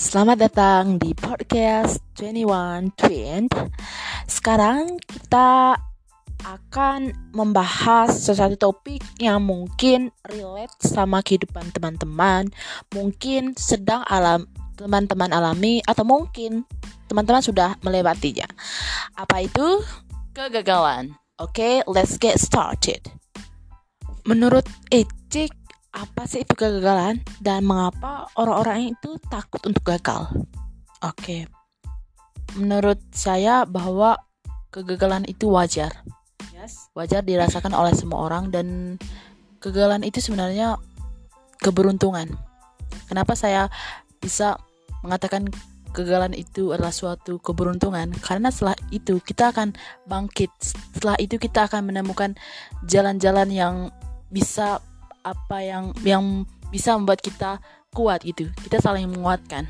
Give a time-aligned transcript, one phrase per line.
[0.00, 3.52] Selamat datang di podcast 21 Twin.
[4.24, 5.76] Sekarang kita
[6.40, 12.48] akan membahas sesuatu topik yang mungkin relate sama kehidupan teman-teman,
[12.96, 14.48] mungkin sedang alam
[14.80, 16.64] teman-teman alami atau mungkin
[17.04, 18.48] teman-teman sudah melewatinya.
[19.20, 19.84] Apa itu?
[20.32, 21.12] Kegagalan.
[21.36, 23.04] Oke, okay, let's get started.
[24.24, 25.59] Menurut Ecik,
[25.90, 30.30] apa sih itu kegagalan dan mengapa orang-orang itu takut untuk gagal?
[31.02, 31.40] Oke, okay.
[32.54, 34.20] menurut saya bahwa
[34.70, 35.90] kegagalan itu wajar.
[36.54, 36.92] Yes.
[36.94, 38.96] Wajar dirasakan oleh semua orang dan
[39.58, 40.78] kegagalan itu sebenarnya
[41.58, 42.30] keberuntungan.
[43.10, 43.66] Kenapa saya
[44.22, 44.60] bisa
[45.02, 45.50] mengatakan
[45.90, 48.14] kegagalan itu adalah suatu keberuntungan?
[48.22, 49.74] Karena setelah itu kita akan
[50.06, 50.52] bangkit.
[50.94, 52.38] Setelah itu kita akan menemukan
[52.86, 53.74] jalan-jalan yang
[54.30, 54.78] bisa
[55.22, 56.24] apa yang yang
[56.70, 57.58] bisa membuat kita
[57.94, 58.50] kuat gitu.
[58.54, 59.66] Kita saling menguatkan.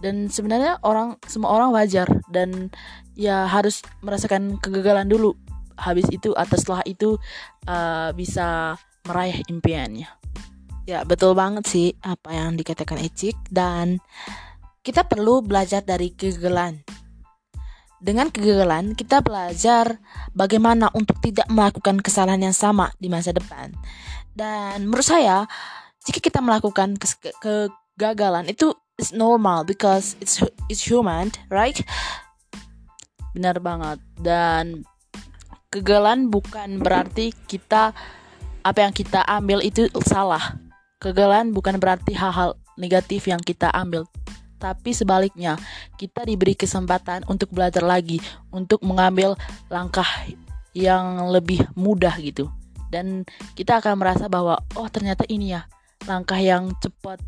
[0.00, 2.08] Dan sebenarnya orang semua orang wajar.
[2.28, 2.68] Dan
[3.16, 5.36] ya harus merasakan kegagalan dulu.
[5.74, 7.16] Habis itu atau setelah itu
[7.66, 8.78] uh, bisa
[9.08, 10.08] meraih impiannya.
[10.84, 13.36] Ya betul banget sih apa yang dikatakan Ecik.
[13.48, 14.00] Dan
[14.84, 16.83] kita perlu belajar dari kegagalan
[18.04, 19.96] dengan kegagalan, kita belajar
[20.36, 23.72] bagaimana untuk tidak melakukan kesalahan yang sama di masa depan.
[24.36, 25.48] Dan menurut saya,
[26.04, 30.36] jika kita melakukan ke kegagalan itu is normal because it's
[30.68, 31.80] it's human, right?
[33.32, 34.04] Benar banget.
[34.20, 34.84] Dan
[35.72, 37.96] kegagalan bukan berarti kita
[38.60, 40.60] apa yang kita ambil itu salah.
[41.00, 44.04] Kegagalan bukan berarti hal-hal negatif yang kita ambil
[44.64, 45.60] tapi sebaliknya,
[46.00, 48.16] kita diberi kesempatan untuk belajar lagi,
[48.48, 49.36] untuk mengambil
[49.68, 50.08] langkah
[50.72, 52.48] yang lebih mudah gitu.
[52.88, 55.68] Dan kita akan merasa bahwa oh ternyata ini ya
[56.08, 57.20] langkah yang cepat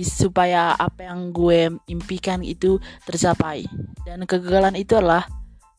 [0.00, 3.68] supaya apa yang gue impikan itu tercapai.
[4.08, 5.28] Dan kegagalan itu adalah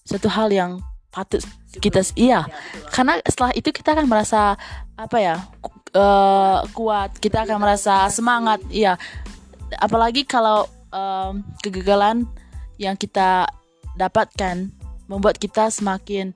[0.05, 0.77] satu hal yang
[1.09, 1.41] patut
[1.81, 2.45] kita iya.
[2.93, 4.53] Karena setelah itu kita akan merasa
[4.93, 5.37] apa ya?
[5.93, 8.97] Uh, kuat, kita akan merasa semangat, iya.
[9.77, 12.29] Apalagi kalau um, kegagalan
[12.77, 13.49] yang kita
[13.97, 14.69] dapatkan
[15.09, 16.33] membuat kita semakin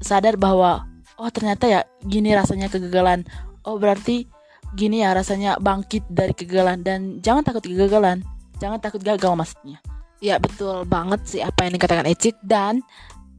[0.00, 0.88] sadar bahwa
[1.20, 3.26] oh ternyata ya gini rasanya kegagalan.
[3.66, 4.24] Oh berarti
[4.72, 6.80] gini ya rasanya bangkit dari kegagalan.
[6.80, 8.24] Dan jangan takut kegagalan.
[8.62, 9.78] Jangan takut gagal maksudnya.
[10.20, 12.40] Ya betul banget sih apa yang dikatakan Ecik.
[12.40, 12.80] Dan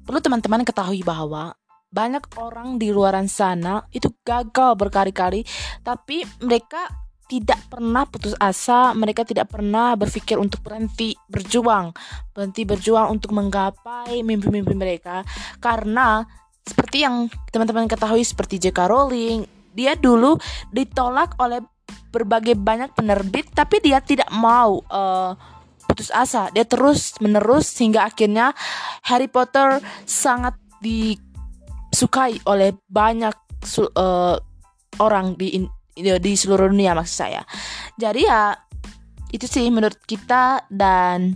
[0.05, 1.57] perlu teman-teman ketahui bahwa
[1.91, 5.43] banyak orang di luaran sana itu gagal berkali-kali.
[5.81, 6.87] Tapi mereka
[7.31, 11.95] tidak pernah putus asa, mereka tidak pernah berpikir untuk berhenti berjuang,
[12.35, 15.23] berhenti berjuang untuk menggapai mimpi-mimpi mereka
[15.63, 16.27] karena
[16.67, 18.83] seperti yang teman-teman ketahui seperti J.K.
[18.91, 20.35] Rowling, dia dulu
[20.75, 21.63] ditolak oleh
[22.11, 25.31] berbagai banyak penerbit tapi dia tidak mau uh,
[25.87, 26.51] putus asa.
[26.51, 28.51] Dia terus menerus hingga akhirnya
[29.07, 33.35] Harry Potter sangat disukai oleh banyak
[33.95, 34.35] uh,
[34.99, 35.63] orang di
[35.95, 37.41] di seluruh dunia maksud saya.
[37.99, 38.55] Jadi ya
[39.31, 40.67] itu sih menurut kita.
[40.71, 41.35] Dan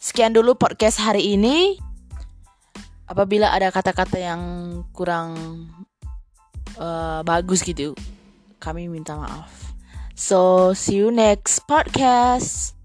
[0.00, 1.76] sekian dulu podcast hari ini.
[3.10, 4.42] Apabila ada kata-kata yang
[4.94, 5.34] kurang
[6.78, 7.94] uh, bagus gitu
[8.62, 9.74] kami minta maaf.
[10.14, 12.79] So see you next podcast